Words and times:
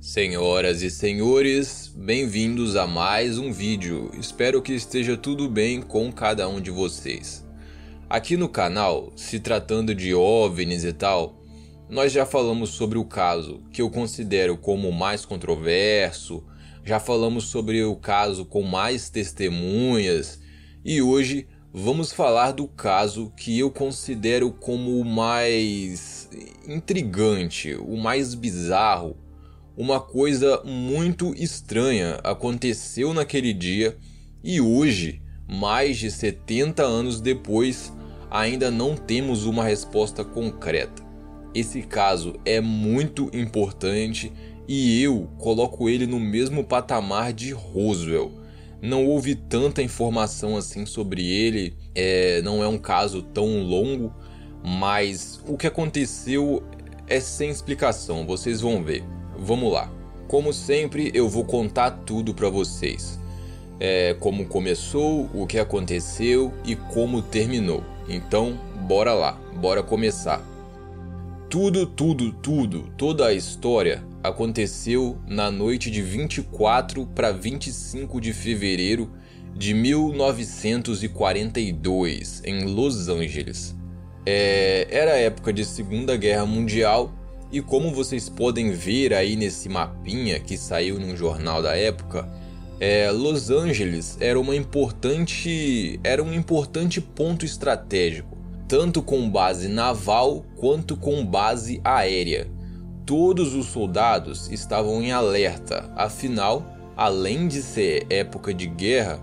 Senhoras 0.00 0.80
e 0.82 0.92
senhores, 0.92 1.92
bem-vindos 1.92 2.76
a 2.76 2.86
mais 2.86 3.36
um 3.36 3.52
vídeo. 3.52 4.12
Espero 4.16 4.62
que 4.62 4.72
esteja 4.72 5.16
tudo 5.16 5.48
bem 5.48 5.82
com 5.82 6.12
cada 6.12 6.48
um 6.48 6.60
de 6.60 6.70
vocês. 6.70 7.44
Aqui 8.08 8.36
no 8.36 8.48
canal, 8.48 9.12
se 9.16 9.40
tratando 9.40 9.92
de 9.92 10.14
OVNIs 10.14 10.84
e 10.84 10.92
tal, 10.92 11.42
nós 11.90 12.12
já 12.12 12.24
falamos 12.24 12.70
sobre 12.70 12.96
o 12.96 13.04
caso 13.04 13.60
que 13.72 13.82
eu 13.82 13.90
considero 13.90 14.56
como 14.56 14.88
o 14.88 14.92
mais 14.92 15.24
controverso, 15.24 16.44
já 16.84 17.00
falamos 17.00 17.46
sobre 17.46 17.82
o 17.82 17.96
caso 17.96 18.44
com 18.44 18.62
mais 18.62 19.10
testemunhas 19.10 20.40
e 20.84 21.02
hoje 21.02 21.48
vamos 21.72 22.12
falar 22.12 22.52
do 22.52 22.68
caso 22.68 23.32
que 23.36 23.58
eu 23.58 23.68
considero 23.68 24.52
como 24.52 25.00
o 25.00 25.04
mais 25.04 26.30
intrigante, 26.68 27.74
o 27.74 27.96
mais 27.96 28.32
bizarro. 28.32 29.27
Uma 29.78 30.00
coisa 30.00 30.60
muito 30.64 31.32
estranha 31.36 32.18
aconteceu 32.24 33.14
naquele 33.14 33.52
dia 33.52 33.96
e 34.42 34.60
hoje, 34.60 35.22
mais 35.46 35.98
de 35.98 36.10
70 36.10 36.82
anos 36.82 37.20
depois, 37.20 37.92
ainda 38.28 38.72
não 38.72 38.96
temos 38.96 39.46
uma 39.46 39.62
resposta 39.62 40.24
concreta. 40.24 41.00
Esse 41.54 41.82
caso 41.82 42.34
é 42.44 42.60
muito 42.60 43.30
importante 43.32 44.32
e 44.66 45.00
eu 45.00 45.30
coloco 45.38 45.88
ele 45.88 46.08
no 46.08 46.18
mesmo 46.18 46.64
patamar 46.64 47.32
de 47.32 47.52
Roswell 47.52 48.32
não 48.80 49.06
houve 49.06 49.34
tanta 49.34 49.82
informação 49.82 50.56
assim 50.56 50.86
sobre 50.86 51.24
ele, 51.24 51.76
é, 51.94 52.40
não 52.42 52.62
é 52.62 52.68
um 52.68 52.78
caso 52.78 53.22
tão 53.22 53.62
longo, 53.62 54.14
mas 54.64 55.40
o 55.46 55.56
que 55.56 55.66
aconteceu 55.66 56.62
é 57.06 57.20
sem 57.20 57.50
explicação, 57.50 58.26
vocês 58.26 58.60
vão 58.60 58.82
ver. 58.82 59.17
Vamos 59.38 59.72
lá. 59.72 59.90
Como 60.26 60.52
sempre, 60.52 61.12
eu 61.14 61.28
vou 61.28 61.44
contar 61.44 61.90
tudo 61.90 62.34
para 62.34 62.50
vocês. 62.50 63.18
É, 63.80 64.16
como 64.18 64.46
começou, 64.46 65.30
o 65.32 65.46
que 65.46 65.56
aconteceu 65.58 66.52
e 66.64 66.74
como 66.74 67.22
terminou. 67.22 67.84
Então, 68.08 68.58
bora 68.86 69.14
lá, 69.14 69.38
bora 69.60 69.80
começar. 69.82 70.42
Tudo, 71.48 71.86
tudo, 71.86 72.32
tudo, 72.32 72.90
toda 72.96 73.26
a 73.26 73.32
história 73.32 74.04
aconteceu 74.22 75.16
na 75.26 75.50
noite 75.50 75.90
de 75.90 76.02
24 76.02 77.06
para 77.06 77.32
25 77.32 78.20
de 78.20 78.34
fevereiro 78.34 79.10
de 79.56 79.72
1942, 79.72 82.42
em 82.44 82.64
Los 82.64 83.08
Angeles. 83.08 83.74
É, 84.26 84.86
era 84.90 85.16
época 85.16 85.50
de 85.52 85.64
Segunda 85.64 86.16
Guerra 86.16 86.44
Mundial 86.44 87.12
e 87.50 87.62
como 87.62 87.90
vocês 87.90 88.28
podem 88.28 88.70
ver 88.70 89.14
aí 89.14 89.34
nesse 89.34 89.68
mapinha 89.68 90.38
que 90.38 90.56
saiu 90.56 91.00
num 91.00 91.16
jornal 91.16 91.62
da 91.62 91.76
época, 91.76 92.28
é, 92.78 93.10
Los 93.10 93.50
Angeles 93.50 94.16
era 94.20 94.38
uma 94.38 94.54
importante 94.54 95.98
era 96.04 96.22
um 96.22 96.32
importante 96.32 97.00
ponto 97.00 97.44
estratégico, 97.44 98.36
tanto 98.68 99.02
com 99.02 99.28
base 99.28 99.66
naval 99.66 100.44
quanto 100.56 100.96
com 100.96 101.24
base 101.24 101.80
aérea. 101.82 102.48
Todos 103.06 103.54
os 103.54 103.66
soldados 103.66 104.50
estavam 104.52 105.02
em 105.02 105.10
alerta, 105.10 105.90
afinal, 105.96 106.64
além 106.94 107.48
de 107.48 107.62
ser 107.62 108.06
época 108.10 108.52
de 108.52 108.66
guerra, 108.66 109.18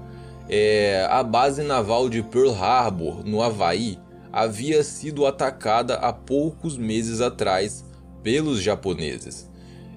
é, 0.50 1.08
a 1.10 1.22
base 1.22 1.62
naval 1.62 2.10
de 2.10 2.24
Pearl 2.24 2.52
Harbor, 2.52 3.24
no 3.24 3.42
Havaí, 3.44 4.00
havia 4.34 4.84
sido 4.84 5.26
atacada 5.26 5.96
há 5.96 6.12
poucos 6.12 6.78
meses 6.78 7.22
atrás 7.22 7.86
pelos 8.26 8.60
japoneses. 8.60 9.48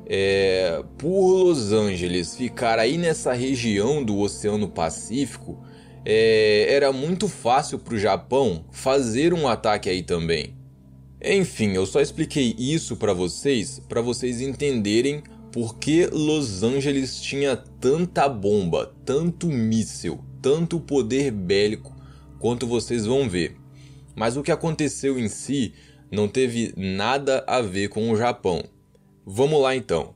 É, 0.06 0.84
por 0.98 1.44
Los 1.44 1.72
Angeles 1.72 2.36
ficar 2.36 2.78
aí 2.78 2.98
nessa 2.98 3.32
região 3.32 4.04
do 4.04 4.18
Oceano 4.18 4.68
Pacífico, 4.68 5.58
é, 6.04 6.66
era 6.68 6.92
muito 6.92 7.26
fácil 7.26 7.78
para 7.78 7.94
o 7.94 7.98
Japão 7.98 8.66
fazer 8.70 9.32
um 9.32 9.48
ataque 9.48 9.88
aí 9.88 10.02
também. 10.02 10.54
Enfim, 11.24 11.72
eu 11.72 11.86
só 11.86 12.02
expliquei 12.02 12.54
isso 12.58 12.96
para 12.98 13.14
vocês, 13.14 13.80
para 13.88 14.02
vocês 14.02 14.42
entenderem 14.42 15.22
por 15.50 15.78
que 15.78 16.06
Los 16.06 16.62
Angeles 16.62 17.22
tinha 17.22 17.56
tanta 17.56 18.28
bomba, 18.28 18.92
tanto 19.06 19.46
míssil, 19.46 20.20
tanto 20.42 20.78
poder 20.78 21.30
bélico 21.30 21.96
quanto 22.38 22.66
vocês 22.66 23.06
vão 23.06 23.26
ver. 23.26 23.56
Mas 24.14 24.36
o 24.36 24.42
que 24.42 24.52
aconteceu 24.52 25.18
em 25.18 25.28
si 25.28 25.72
não 26.10 26.26
teve 26.28 26.72
nada 26.76 27.44
a 27.46 27.60
ver 27.60 27.88
com 27.88 28.10
o 28.10 28.16
Japão. 28.16 28.64
Vamos 29.24 29.60
lá 29.60 29.76
então. 29.76 30.14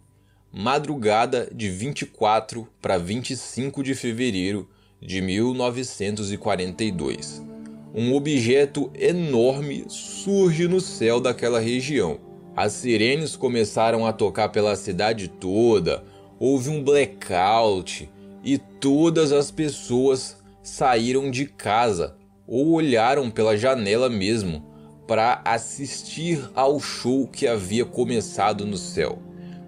Madrugada 0.53 1.49
de 1.55 1.71
24 1.71 2.67
para 2.81 2.99
25 2.99 3.83
de 3.83 3.95
fevereiro 3.95 4.69
de 5.01 5.21
1942 5.21 7.53
um 7.95 8.15
objeto 8.15 8.91
enorme 8.99 9.85
surge 9.89 10.67
no 10.67 10.81
céu 10.81 11.21
daquela 11.21 11.61
região. 11.61 12.19
As 12.57 12.73
sirenes 12.73 13.37
começaram 13.37 14.07
a 14.07 14.13
tocar 14.13 14.49
pela 14.49 14.77
cidade 14.77 15.29
toda, 15.29 16.03
houve 16.39 16.71
um 16.71 16.83
blackout 16.83 18.09
e 18.43 18.57
todas 18.57 19.33
as 19.33 19.51
pessoas 19.51 20.39
saíram 20.63 21.31
de 21.31 21.47
casa 21.47 22.17
ou 22.47 22.73
olharam 22.73 23.31
pela 23.31 23.57
janela 23.57 24.09
mesmo 24.09 24.65
para 25.07 25.43
assistir 25.45 26.51
ao 26.55 26.81
show 26.81 27.27
que 27.27 27.47
havia 27.47 27.85
começado 27.85 28.67
no 28.67 28.77
céu. 28.77 29.19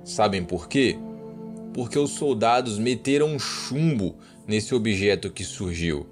Sabem 0.04 0.44
por 0.44 0.68
quê? 0.68 0.98
Porque 1.72 1.98
os 1.98 2.10
soldados 2.10 2.78
meteram 2.78 3.38
chumbo 3.38 4.16
nesse 4.46 4.74
objeto 4.74 5.30
que 5.30 5.44
surgiu 5.44 6.06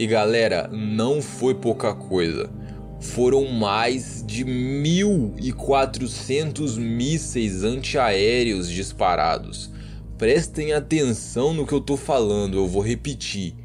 e 0.00 0.06
galera, 0.06 0.70
não 0.72 1.20
foi 1.20 1.56
pouca 1.56 1.92
coisa. 1.92 2.48
Foram 3.00 3.50
mais 3.50 4.22
de 4.24 4.44
1.400 4.44 6.78
mísseis 6.78 7.64
antiaéreos 7.64 8.70
disparados. 8.70 9.68
Prestem 10.16 10.72
atenção 10.72 11.52
no 11.52 11.66
que 11.66 11.72
eu 11.72 11.80
tô 11.80 11.96
falando, 11.96 12.56
eu 12.56 12.68
vou 12.68 12.80
repetir. 12.80 13.56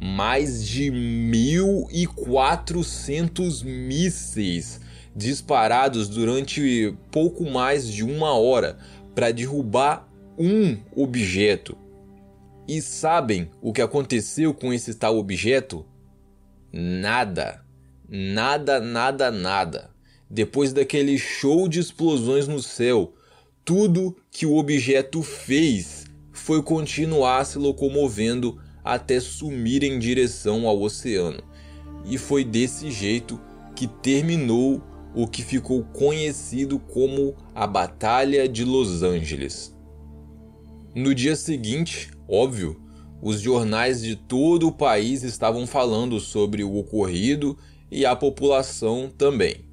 Mais 0.00 0.66
de 0.66 0.90
1.400 0.90 3.64
mísseis 3.64 4.80
disparados 5.14 6.08
durante 6.08 6.96
pouco 7.10 7.50
mais 7.50 7.86
de 7.86 8.02
uma 8.02 8.32
hora 8.32 8.78
para 9.14 9.30
derrubar 9.30 10.08
um 10.38 10.78
objeto. 10.96 11.76
E 12.66 12.80
sabem 12.80 13.50
o 13.60 13.72
que 13.72 13.82
aconteceu 13.82 14.54
com 14.54 14.72
esse 14.72 14.94
tal 14.94 15.18
objeto? 15.18 15.84
Nada. 16.72 17.62
Nada, 18.08 18.80
nada, 18.80 19.30
nada. 19.30 19.90
Depois 20.28 20.72
daquele 20.72 21.18
show 21.18 21.68
de 21.68 21.80
explosões 21.80 22.46
no 22.46 22.62
céu, 22.62 23.14
tudo 23.64 24.16
que 24.30 24.46
o 24.46 24.56
objeto 24.56 25.22
fez 25.22 26.06
foi 26.32 26.62
continuar 26.62 27.44
se 27.44 27.58
locomovendo 27.58 28.60
até 28.84 29.20
sumir 29.20 29.82
em 29.82 29.98
direção 29.98 30.66
ao 30.66 30.80
oceano. 30.80 31.42
E 32.04 32.16
foi 32.16 32.44
desse 32.44 32.90
jeito 32.90 33.40
que 33.74 33.86
terminou 33.86 34.82
o 35.14 35.26
que 35.26 35.42
ficou 35.42 35.82
conhecido 35.84 36.78
como 36.78 37.34
a 37.54 37.66
Batalha 37.66 38.48
de 38.48 38.64
Los 38.64 39.02
Angeles. 39.02 39.76
No 40.94 41.14
dia 41.14 41.36
seguinte, 41.36 42.10
Óbvio, 42.32 42.80
os 43.20 43.40
jornais 43.40 44.00
de 44.00 44.14
todo 44.14 44.68
o 44.68 44.72
país 44.72 45.24
estavam 45.24 45.66
falando 45.66 46.20
sobre 46.20 46.62
o 46.62 46.76
ocorrido 46.76 47.58
e 47.90 48.06
a 48.06 48.14
população 48.14 49.10
também. 49.18 49.64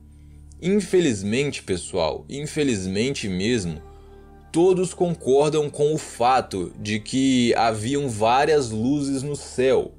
Infelizmente, 0.59 1.61
pessoal, 1.61 2.25
infelizmente 2.27 3.29
mesmo, 3.29 3.79
todos 4.57 4.91
concordam 4.91 5.69
com 5.69 5.93
o 5.93 5.99
fato 5.99 6.73
de 6.79 6.99
que 6.99 7.53
haviam 7.53 8.09
várias 8.09 8.71
luzes 8.71 9.21
no 9.21 9.35
céu, 9.35 9.91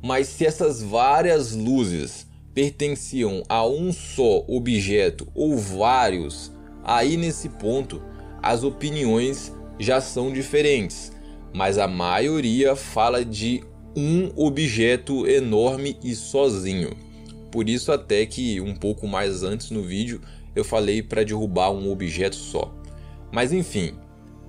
mas 0.00 0.28
se 0.28 0.46
essas 0.46 0.80
várias 0.80 1.52
luzes 1.52 2.24
pertenciam 2.54 3.42
a 3.48 3.66
um 3.66 3.92
só 3.92 4.44
objeto 4.46 5.26
ou 5.34 5.58
vários, 5.58 6.52
aí 6.84 7.16
nesse 7.16 7.48
ponto 7.48 8.00
as 8.40 8.62
opiniões 8.62 9.52
já 9.80 10.00
são 10.00 10.32
diferentes 10.32 11.10
mas 11.52 11.76
a 11.76 11.88
maioria 11.88 12.76
fala 12.76 13.24
de 13.24 13.64
um 13.96 14.30
objeto 14.36 15.26
enorme 15.26 15.96
e 16.04 16.14
sozinho. 16.14 16.96
Por 17.50 17.68
isso 17.68 17.90
até 17.90 18.24
que 18.26 18.60
um 18.60 18.76
pouco 18.76 19.08
mais 19.08 19.42
antes 19.42 19.70
no 19.70 19.82
vídeo 19.82 20.20
eu 20.54 20.64
falei 20.64 21.02
para 21.02 21.24
derrubar 21.24 21.72
um 21.72 21.90
objeto 21.90 22.36
só. 22.36 22.72
Mas 23.32 23.52
enfim, 23.52 23.94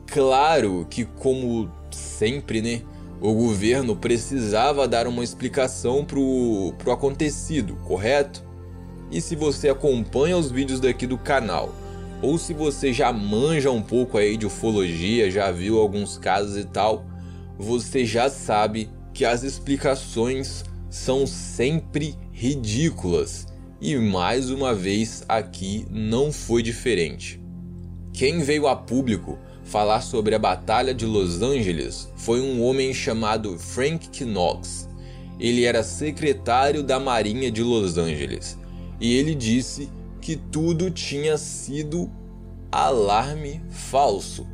claro 0.07 0.85
que 0.89 1.05
como 1.05 1.71
sempre, 1.91 2.61
né, 2.61 2.81
o 3.21 3.33
governo 3.33 3.95
precisava 3.95 4.87
dar 4.87 5.07
uma 5.07 5.23
explicação 5.23 6.03
pro, 6.05 6.73
pro 6.77 6.91
acontecido, 6.91 7.75
correto? 7.85 8.43
E 9.11 9.21
se 9.21 9.35
você 9.35 9.69
acompanha 9.69 10.37
os 10.37 10.51
vídeos 10.51 10.79
daqui 10.79 11.07
do 11.07 11.17
canal, 11.17 11.73
ou 12.21 12.37
se 12.37 12.53
você 12.53 12.91
já 12.91 13.11
manja 13.13 13.71
um 13.71 13.81
pouco 13.81 14.17
aí 14.17 14.35
de 14.35 14.45
ufologia, 14.45 15.29
já 15.29 15.51
viu 15.51 15.79
alguns 15.79 16.17
casos 16.17 16.57
e 16.57 16.65
tal, 16.65 17.05
você 17.57 18.05
já 18.05 18.29
sabe 18.29 18.89
que 19.13 19.23
as 19.23 19.43
explicações 19.43 20.63
são 20.89 21.25
sempre 21.25 22.15
ridículas. 22.31 23.47
E 23.79 23.95
mais 23.97 24.49
uma 24.49 24.73
vez 24.73 25.23
aqui 25.27 25.85
não 25.89 26.31
foi 26.31 26.63
diferente. 26.63 27.41
Quem 28.13 28.39
veio 28.39 28.67
a 28.67 28.75
público 28.75 29.37
falar 29.65 30.01
sobre 30.01 30.35
a 30.35 30.39
Batalha 30.39 30.93
de 30.93 31.05
Los 31.05 31.41
Angeles 31.41 32.07
foi 32.15 32.39
um 32.39 32.63
homem 32.63 32.93
chamado 32.93 33.57
Frank 33.57 34.23
Knox. 34.23 34.87
Ele 35.39 35.65
era 35.65 35.83
secretário 35.83 36.81
da 36.81 36.99
Marinha 36.99 37.51
de 37.51 37.61
Los 37.61 37.97
Angeles 37.97 38.57
e 39.01 39.13
ele 39.15 39.35
disse 39.35 39.89
que 40.21 40.35
tudo 40.35 40.89
tinha 40.89 41.37
sido 41.37 42.09
alarme 42.71 43.61
falso, 43.69 44.47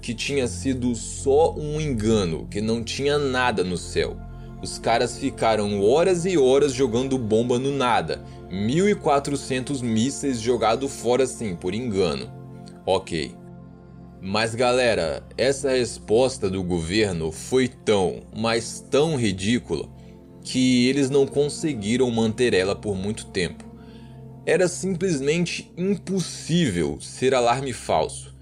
que 0.00 0.14
tinha 0.14 0.46
sido 0.46 0.94
só 0.94 1.54
um 1.54 1.80
engano, 1.80 2.46
que 2.50 2.60
não 2.60 2.84
tinha 2.84 3.18
nada 3.18 3.64
no 3.64 3.76
céu. 3.76 4.16
Os 4.62 4.78
caras 4.78 5.18
ficaram 5.18 5.82
horas 5.82 6.24
e 6.24 6.36
horas 6.36 6.72
jogando 6.72 7.16
bomba 7.16 7.58
no 7.58 7.72
nada, 7.72 8.24
1400 8.50 9.82
mísseis 9.82 10.40
jogados 10.40 10.92
fora 10.92 11.24
assim, 11.24 11.54
por 11.54 11.74
engano. 11.74 12.30
Ok. 12.84 13.34
Mas 14.20 14.52
galera, 14.52 15.22
essa 15.36 15.70
resposta 15.70 16.50
do 16.50 16.62
governo 16.62 17.30
foi 17.30 17.68
tão, 17.68 18.22
mas 18.36 18.80
tão 18.90 19.16
ridícula 19.16 19.88
que 20.42 20.88
eles 20.88 21.08
não 21.08 21.24
conseguiram 21.24 22.10
manter 22.10 22.52
ela 22.52 22.74
por 22.74 22.96
muito 22.96 23.26
tempo. 23.26 23.64
Era 24.44 24.66
simplesmente 24.66 25.72
impossível 25.76 26.98
ser 27.00 27.32
alarme 27.32 27.72
falso. 27.72 28.34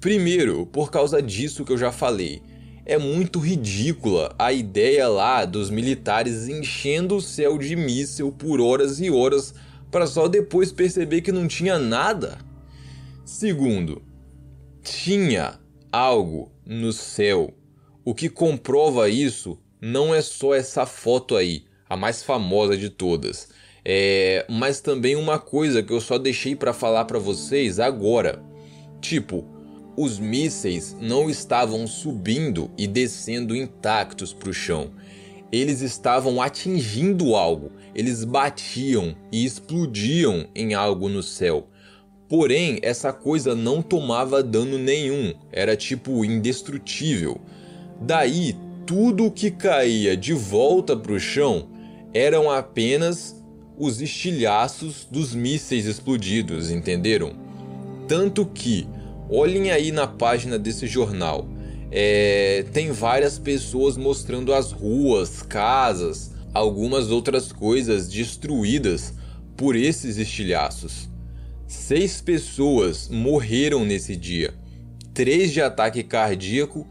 Primeiro, 0.00 0.64
por 0.64 0.90
causa 0.90 1.20
disso 1.20 1.64
que 1.64 1.72
eu 1.72 1.78
já 1.78 1.92
falei, 1.92 2.40
é 2.86 2.96
muito 2.96 3.38
ridícula 3.38 4.34
a 4.38 4.50
ideia 4.50 5.08
lá 5.08 5.44
dos 5.44 5.68
militares 5.68 6.48
enchendo 6.48 7.16
o 7.16 7.20
céu 7.20 7.58
de 7.58 7.76
míssil 7.76 8.32
por 8.32 8.62
horas 8.62 8.98
e 8.98 9.10
horas 9.10 9.52
para 9.90 10.06
só 10.06 10.26
depois 10.26 10.72
perceber 10.72 11.20
que 11.20 11.32
não 11.32 11.46
tinha 11.46 11.78
nada. 11.78 12.38
Segundo, 13.26 14.00
tinha 14.88 15.60
algo 15.92 16.50
no 16.64 16.92
céu. 16.92 17.52
O 18.04 18.14
que 18.14 18.28
comprova 18.28 19.08
isso 19.08 19.58
não 19.80 20.14
é 20.14 20.22
só 20.22 20.54
essa 20.54 20.86
foto 20.86 21.36
aí, 21.36 21.64
a 21.88 21.96
mais 21.96 22.22
famosa 22.22 22.76
de 22.76 22.88
todas. 22.88 23.48
É, 23.84 24.46
mas 24.48 24.80
também 24.80 25.14
uma 25.14 25.38
coisa 25.38 25.82
que 25.82 25.92
eu 25.92 26.00
só 26.00 26.18
deixei 26.18 26.56
para 26.56 26.72
falar 26.72 27.04
para 27.04 27.18
vocês 27.18 27.78
agora. 27.78 28.42
Tipo, 29.00 29.44
os 29.96 30.18
mísseis 30.18 30.96
não 31.00 31.28
estavam 31.28 31.86
subindo 31.86 32.70
e 32.76 32.86
descendo 32.86 33.54
intactos 33.54 34.32
para 34.32 34.50
o 34.50 34.54
chão. 34.54 34.90
Eles 35.52 35.80
estavam 35.80 36.40
atingindo 36.40 37.34
algo, 37.34 37.72
eles 37.94 38.24
batiam 38.24 39.14
e 39.30 39.44
explodiam 39.44 40.48
em 40.54 40.74
algo 40.74 41.08
no 41.08 41.22
céu. 41.22 41.68
Porém, 42.28 42.78
essa 42.82 43.12
coisa 43.12 43.54
não 43.54 43.80
tomava 43.80 44.42
dano 44.42 44.78
nenhum, 44.78 45.32
era 45.50 45.76
tipo 45.76 46.24
indestrutível. 46.24 47.40
Daí 48.00 48.54
tudo 48.86 49.30
que 49.30 49.50
caía 49.50 50.16
de 50.16 50.32
volta 50.32 50.96
para 50.96 51.12
o 51.12 51.18
chão 51.18 51.68
eram 52.12 52.50
apenas 52.50 53.36
os 53.78 54.00
estilhaços 54.00 55.06
dos 55.10 55.34
mísseis 55.34 55.86
explodidos, 55.86 56.70
entenderam? 56.70 57.32
Tanto 58.06 58.44
que, 58.44 58.86
olhem 59.30 59.70
aí 59.70 59.92
na 59.92 60.06
página 60.06 60.58
desse 60.58 60.86
jornal, 60.86 61.46
é, 61.90 62.64
tem 62.72 62.90
várias 62.90 63.38
pessoas 63.38 63.96
mostrando 63.96 64.52
as 64.52 64.72
ruas, 64.72 65.42
casas, 65.42 66.32
algumas 66.52 67.10
outras 67.10 67.52
coisas 67.52 68.08
destruídas 68.08 69.14
por 69.56 69.76
esses 69.76 70.18
estilhaços. 70.18 71.07
Seis 71.68 72.22
pessoas 72.22 73.08
morreram 73.08 73.84
nesse 73.84 74.16
dia, 74.16 74.54
três 75.12 75.52
de 75.52 75.60
ataque 75.60 76.02
cardíaco 76.02 76.88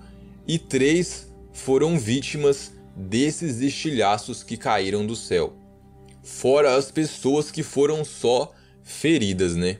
e 0.47 0.59
três 0.59 1.33
foram 1.51 1.97
vítimas 1.97 2.71
desses 2.95 3.59
estilhaços 3.59 4.43
que 4.43 4.55
caíram 4.55 5.03
do 5.03 5.15
céu. 5.15 5.57
Fora 6.21 6.75
as 6.75 6.91
pessoas 6.91 7.49
que 7.49 7.63
foram 7.63 8.05
só 8.05 8.53
feridas, 8.83 9.55
né? 9.55 9.79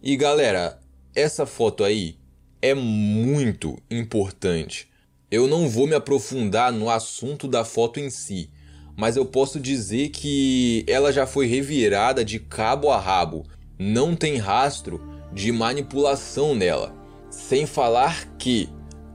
E 0.00 0.16
galera, 0.16 0.78
essa 1.12 1.44
foto 1.44 1.82
aí 1.82 2.16
é 2.62 2.72
muito 2.72 3.76
importante. 3.90 4.88
Eu 5.28 5.48
não 5.48 5.68
vou 5.68 5.88
me 5.88 5.94
aprofundar 5.96 6.70
no 6.72 6.88
assunto 6.88 7.48
da 7.48 7.64
foto 7.64 7.98
em 7.98 8.08
si, 8.10 8.48
mas 8.96 9.16
eu 9.16 9.26
posso 9.26 9.58
dizer 9.58 10.10
que 10.10 10.84
ela 10.86 11.12
já 11.12 11.26
foi 11.26 11.46
revirada 11.46 12.24
de 12.24 12.38
cabo 12.38 12.90
a 12.90 13.00
rabo. 13.00 13.44
Não 13.86 14.16
tem 14.16 14.38
rastro 14.38 14.98
de 15.30 15.52
manipulação 15.52 16.54
nela. 16.54 16.96
Sem 17.28 17.66
falar 17.66 18.34
que 18.38 18.70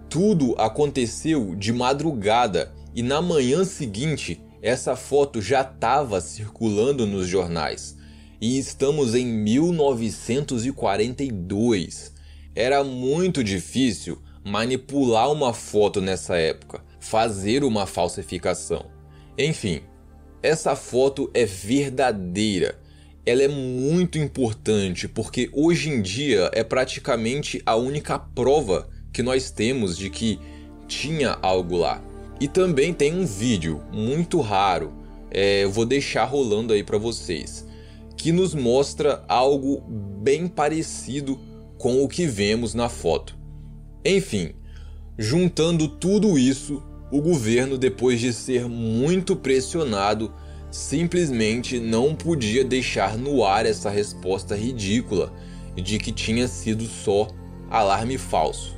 tudo 0.07 0.53
aconteceu 0.59 1.55
de 1.55 1.73
madrugada 1.73 2.71
e 2.93 3.01
na 3.01 3.19
manhã 3.19 3.65
seguinte 3.65 4.39
essa 4.61 4.95
foto 4.95 5.41
já 5.41 5.61
estava 5.61 6.21
circulando 6.21 7.07
nos 7.07 7.27
jornais. 7.27 7.97
E 8.39 8.59
estamos 8.59 9.15
em 9.15 9.25
1942. 9.25 12.13
Era 12.53 12.83
muito 12.83 13.43
difícil 13.43 14.21
manipular 14.45 15.31
uma 15.31 15.51
foto 15.51 15.99
nessa 15.99 16.37
época, 16.37 16.83
fazer 16.99 17.63
uma 17.63 17.87
falsificação. 17.87 18.85
Enfim, 19.35 19.81
essa 20.43 20.75
foto 20.75 21.27
é 21.33 21.43
verdadeira. 21.43 22.77
Ela 23.29 23.43
é 23.43 23.47
muito 23.47 24.17
importante 24.17 25.07
porque 25.07 25.51
hoje 25.53 25.87
em 25.87 26.01
dia 26.01 26.49
é 26.51 26.63
praticamente 26.63 27.61
a 27.63 27.75
única 27.75 28.17
prova 28.17 28.89
que 29.13 29.21
nós 29.21 29.51
temos 29.51 29.95
de 29.95 30.09
que 30.09 30.39
tinha 30.87 31.37
algo 31.39 31.77
lá. 31.77 32.03
E 32.41 32.47
também 32.47 32.91
tem 32.91 33.13
um 33.13 33.27
vídeo 33.27 33.83
muito 33.93 34.41
raro, 34.41 34.91
é, 35.29 35.63
eu 35.63 35.69
vou 35.69 35.85
deixar 35.85 36.25
rolando 36.25 36.73
aí 36.73 36.83
para 36.83 36.97
vocês, 36.97 37.67
que 38.17 38.31
nos 38.31 38.55
mostra 38.55 39.23
algo 39.27 39.79
bem 40.23 40.47
parecido 40.47 41.39
com 41.77 42.03
o 42.03 42.07
que 42.07 42.25
vemos 42.25 42.73
na 42.73 42.89
foto. 42.89 43.37
Enfim, 44.03 44.53
juntando 45.19 45.87
tudo 45.87 46.35
isso, 46.35 46.81
o 47.11 47.21
governo, 47.21 47.77
depois 47.77 48.19
de 48.19 48.33
ser 48.33 48.67
muito 48.67 49.35
pressionado, 49.35 50.33
simplesmente 50.71 51.79
não 51.79 52.15
podia 52.15 52.63
deixar 52.63 53.17
no 53.17 53.43
ar 53.43 53.65
essa 53.65 53.89
resposta 53.89 54.55
ridícula 54.55 55.33
de 55.75 55.97
que 55.97 56.11
tinha 56.11 56.47
sido 56.47 56.85
só 56.85 57.27
alarme 57.69 58.17
falso. 58.17 58.75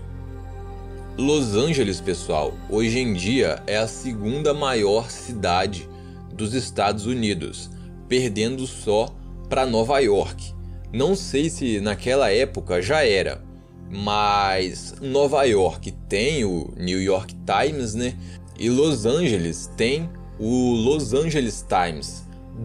Los 1.17 1.55
Angeles, 1.55 1.99
pessoal, 1.99 2.53
hoje 2.69 2.99
em 2.99 3.13
dia 3.13 3.61
é 3.67 3.77
a 3.77 3.87
segunda 3.87 4.53
maior 4.53 5.09
cidade 5.09 5.87
dos 6.33 6.53
Estados 6.53 7.05
Unidos, 7.05 7.69
perdendo 8.07 8.65
só 8.65 9.13
para 9.49 9.65
Nova 9.65 9.99
York. 9.99 10.53
Não 10.93 11.15
sei 11.15 11.49
se 11.49 11.79
naquela 11.79 12.31
época 12.31 12.81
já 12.81 13.05
era, 13.05 13.43
mas 13.89 14.95
Nova 15.01 15.43
York 15.43 15.91
tem 16.07 16.45
o 16.45 16.73
New 16.77 17.01
York 17.01 17.35
Times, 17.45 17.93
né? 17.93 18.15
E 18.57 18.69
Los 18.69 19.05
Angeles 19.05 19.69
tem 19.75 20.09
o 20.43 20.73
Los 20.73 21.13
Angeles 21.13 21.63
Times, 21.69 22.23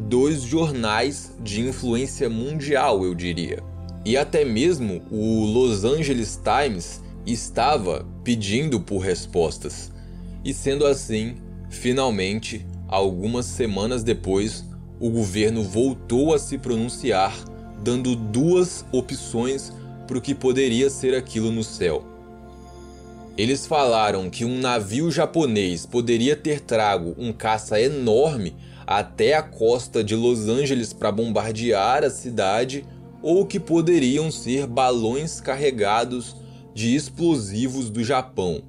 dois 0.09 0.41
jornais 0.41 1.37
de 1.43 1.61
influência 1.61 2.27
mundial, 2.27 3.05
eu 3.05 3.15
diria. 3.15 3.63
E 4.03 4.17
até 4.17 4.47
mesmo 4.47 5.03
o 5.11 5.45
Los 5.45 5.85
Angeles 5.85 6.41
Times 6.43 7.03
estava 7.27 8.07
pedindo 8.25 8.81
por 8.81 9.01
respostas. 9.01 9.93
E 10.43 10.55
sendo 10.55 10.87
assim, 10.87 11.35
finalmente, 11.69 12.67
algumas 12.89 13.45
semanas 13.45 14.03
depois, 14.03 14.65
o 14.99 15.11
governo 15.11 15.63
voltou 15.63 16.33
a 16.33 16.39
se 16.39 16.57
pronunciar, 16.57 17.37
dando 17.85 18.17
duas 18.17 18.87
opções 18.91 19.71
para 20.07 20.17
o 20.17 20.23
que 20.23 20.35
poderia 20.35 20.89
ser 20.89 21.15
aquilo 21.15 21.53
no 21.53 21.63
céu. 21.63 22.16
Eles 23.37 23.67
falaram 23.67 24.31
que 24.31 24.47
um 24.47 24.59
navio 24.59 25.11
japonês 25.11 25.85
poderia 25.85 26.35
ter 26.35 26.61
trago 26.61 27.15
um 27.19 27.35
caça 27.35 27.79
enorme 27.79 28.57
até 28.87 29.35
a 29.35 29.43
costa 29.43 30.03
de 30.03 30.15
Los 30.15 30.49
Angeles 30.49 30.95
para 30.95 31.13
bombardear 31.13 32.03
a 32.03 32.09
cidade, 32.09 32.87
ou 33.21 33.45
que 33.45 33.59
poderiam 33.59 34.31
ser 34.31 34.67
balões 34.67 35.41
carregados 35.41 36.37
de 36.73 36.95
explosivos 36.95 37.91
do 37.91 38.05
Japão. 38.05 38.63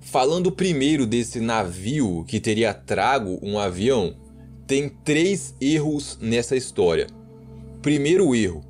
Falando 0.00 0.52
primeiro 0.52 1.06
desse 1.06 1.40
navio 1.40 2.24
que 2.28 2.38
teria 2.38 2.74
trago 2.74 3.38
um 3.42 3.58
avião, 3.58 4.14
tem 4.66 4.88
três 4.88 5.54
erros 5.60 6.18
nessa 6.20 6.54
história. 6.54 7.06
Primeiro 7.80 8.34
erro: 8.34 8.62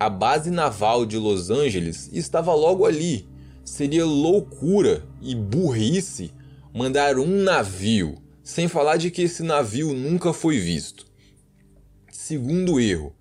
A 0.00 0.08
base 0.08 0.50
naval 0.50 1.04
de 1.04 1.18
Los 1.18 1.50
Angeles 1.50 2.10
estava 2.12 2.54
logo 2.54 2.86
ali. 2.86 3.27
Seria 3.68 4.06
loucura 4.06 5.04
e 5.20 5.34
burrice 5.34 6.32
mandar 6.74 7.18
um 7.18 7.42
navio, 7.42 8.16
sem 8.42 8.66
falar 8.66 8.96
de 8.96 9.10
que 9.10 9.22
esse 9.22 9.42
navio 9.42 9.92
nunca 9.92 10.32
foi 10.32 10.58
visto. 10.58 11.06
Segundo 12.10 12.80
erro, 12.80 13.14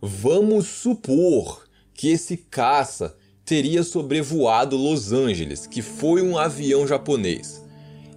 vamos 0.00 0.66
supor 0.68 1.64
que 1.92 2.08
esse 2.08 2.36
caça 2.36 3.16
teria 3.44 3.82
sobrevoado 3.82 4.76
Los 4.76 5.12
Angeles, 5.12 5.66
que 5.66 5.82
foi 5.82 6.22
um 6.22 6.38
avião 6.38 6.86
japonês. 6.86 7.62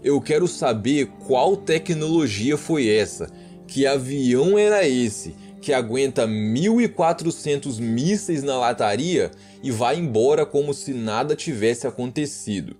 Eu 0.03 0.21
quero 0.21 0.47
saber 0.47 1.07
qual 1.25 1.57
tecnologia 1.57 2.57
foi 2.57 2.87
essa, 2.87 3.27
que 3.67 3.87
avião 3.87 4.57
era 4.57 4.87
esse 4.87 5.35
que 5.59 5.73
aguenta 5.73 6.25
1400 6.25 7.79
mísseis 7.79 8.43
na 8.43 8.57
lataria 8.57 9.31
e 9.63 9.71
vai 9.71 9.97
embora 9.97 10.45
como 10.45 10.73
se 10.73 10.93
nada 10.93 11.35
tivesse 11.35 11.87
acontecido. 11.87 12.75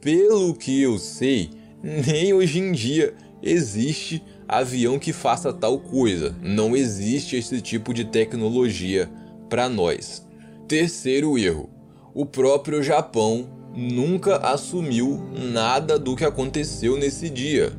Pelo 0.00 0.54
que 0.54 0.80
eu 0.82 0.98
sei, 0.98 1.50
nem 1.82 2.32
hoje 2.32 2.58
em 2.58 2.72
dia 2.72 3.14
existe 3.42 4.22
avião 4.48 4.98
que 4.98 5.12
faça 5.12 5.52
tal 5.52 5.78
coisa. 5.78 6.34
Não 6.42 6.76
existe 6.76 7.36
esse 7.36 7.60
tipo 7.60 7.94
de 7.94 8.04
tecnologia 8.04 9.10
para 9.48 9.68
nós. 9.68 10.26
Terceiro 10.66 11.38
erro: 11.38 11.68
o 12.14 12.26
próprio 12.26 12.82
Japão 12.82 13.48
nunca 13.74 14.38
assumiu 14.38 15.22
nada 15.52 15.98
do 15.98 16.16
que 16.16 16.24
aconteceu 16.24 16.96
nesse 16.96 17.30
dia. 17.30 17.72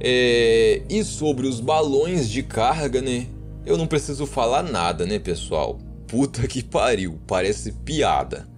É... 0.00 0.82
E 0.88 1.02
sobre 1.04 1.46
os 1.46 1.60
balões 1.60 2.28
de 2.28 2.42
carga, 2.42 3.02
né? 3.02 3.26
Eu 3.66 3.76
não 3.76 3.86
preciso 3.86 4.24
falar 4.24 4.62
nada, 4.62 5.04
né, 5.04 5.18
pessoal? 5.18 5.78
Puta 6.08 6.48
que 6.48 6.62
pariu, 6.62 7.20
parece 7.26 7.70
piada. 7.70 8.48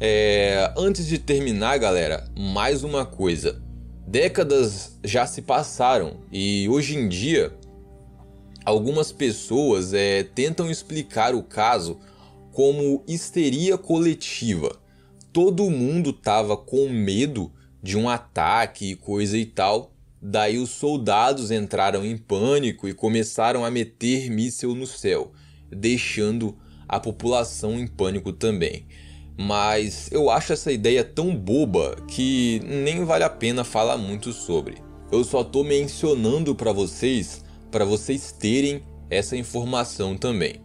É... 0.00 0.72
Antes 0.74 1.06
de 1.06 1.18
terminar, 1.18 1.78
galera, 1.78 2.26
mais 2.34 2.82
uma 2.82 3.04
coisa. 3.04 3.62
Décadas 4.06 4.98
já 5.04 5.26
se 5.26 5.42
passaram 5.42 6.20
e 6.32 6.66
hoje 6.70 6.96
em 6.96 7.06
dia 7.06 7.54
algumas 8.64 9.12
pessoas 9.12 9.92
é, 9.92 10.22
tentam 10.22 10.70
explicar 10.70 11.34
o 11.34 11.42
caso 11.42 12.00
como 12.50 13.04
histeria 13.06 13.76
coletiva. 13.76 14.74
Todo 15.34 15.70
mundo 15.70 16.14
tava 16.14 16.56
com 16.56 16.88
medo 16.88 17.52
de 17.82 17.98
um 17.98 18.08
ataque 18.08 18.92
e 18.92 18.96
coisa 18.96 19.36
e 19.36 19.44
tal. 19.44 19.92
Daí 20.20 20.56
os 20.56 20.70
soldados 20.70 21.50
entraram 21.50 22.06
em 22.06 22.16
pânico 22.16 22.88
e 22.88 22.94
começaram 22.94 23.66
a 23.66 23.70
meter 23.70 24.30
míssil 24.30 24.74
no 24.74 24.86
céu, 24.86 25.32
deixando 25.70 26.56
a 26.88 27.00
população 27.00 27.78
em 27.78 27.86
pânico 27.86 28.32
também. 28.32 28.86
Mas 29.36 30.08
eu 30.12 30.30
acho 30.30 30.52
essa 30.52 30.70
ideia 30.70 31.02
tão 31.02 31.34
boba 31.34 31.96
que 32.08 32.60
nem 32.64 33.04
vale 33.04 33.24
a 33.24 33.30
pena 33.30 33.64
falar 33.64 33.96
muito 33.96 34.32
sobre. 34.32 34.76
Eu 35.10 35.24
só 35.24 35.42
tô 35.42 35.64
mencionando 35.64 36.54
para 36.54 36.72
vocês, 36.72 37.44
para 37.70 37.84
vocês 37.84 38.32
terem 38.32 38.82
essa 39.10 39.36
informação 39.36 40.16
também. 40.16 40.60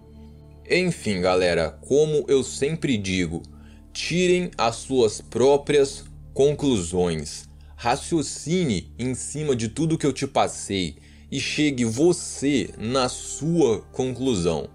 Enfim, 0.69 1.19
galera, 1.19 1.71
como 1.81 2.25
eu 2.27 2.43
sempre 2.43 2.95
digo, 2.95 3.41
tirem 3.91 4.51
as 4.55 4.75
suas 4.75 5.19
próprias 5.19 6.05
conclusões. 6.33 7.49
Raciocine 7.75 8.93
em 8.99 9.15
cima 9.15 9.55
de 9.55 9.67
tudo 9.69 9.97
que 9.97 10.05
eu 10.05 10.13
te 10.13 10.27
passei 10.27 10.97
e 11.31 11.39
chegue 11.39 11.85
você 11.85 12.69
na 12.77 13.09
sua 13.09 13.81
conclusão. 13.91 14.69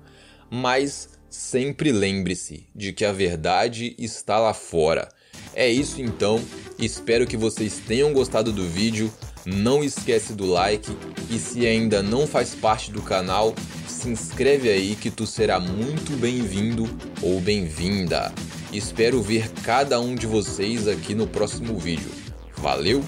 Mas 0.57 1.09
sempre 1.29 1.91
lembre-se 1.91 2.69
de 2.73 2.93
que 2.93 3.05
a 3.05 3.11
verdade 3.11 3.93
está 3.99 4.39
lá 4.39 4.55
fora. 4.55 5.09
É 5.53 5.69
isso 5.69 6.01
então, 6.01 6.41
espero 6.79 7.27
que 7.27 7.37
vocês 7.37 7.81
tenham 7.85 8.13
gostado 8.13 8.53
do 8.53 8.65
vídeo. 8.65 9.13
Não 9.45 9.83
esquece 9.83 10.33
do 10.33 10.47
like 10.47 10.97
e 11.29 11.41
se 11.41 11.67
ainda 11.67 12.05
não 12.05 12.25
faz 12.25 12.55
parte 12.55 12.93
do 12.93 13.03
canal, 13.03 13.53
se 13.89 14.09
inscreve 14.09 14.71
aí 14.71 14.95
que 14.95 15.11
tu 15.11 15.27
será 15.27 15.59
muito 15.59 16.17
bem-vindo 16.19 16.89
ou 17.21 17.41
bem-vinda. 17.41 18.33
Espero 18.73 19.21
ver 19.21 19.51
cada 19.65 20.01
um 20.01 20.15
de 20.15 20.29
vocês 20.29 20.87
aqui 20.87 21.17
no 21.17 21.27
próximo 21.27 21.77
vídeo. 21.77 22.13
Valeu, 22.59 23.03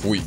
fui! 0.00 0.22